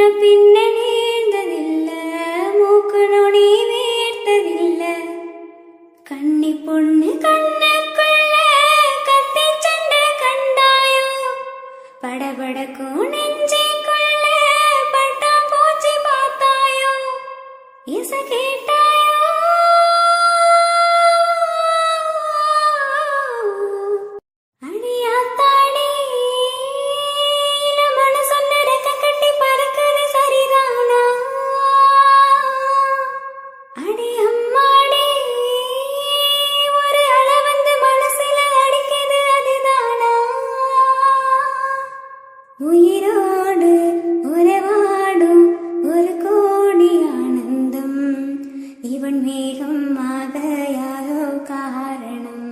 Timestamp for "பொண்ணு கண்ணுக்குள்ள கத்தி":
6.66-9.44